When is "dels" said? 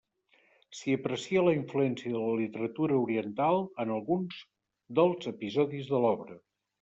5.01-5.29